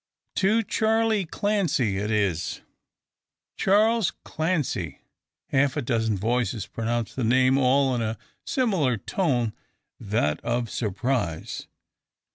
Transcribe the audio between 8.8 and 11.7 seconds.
tone that of surprise.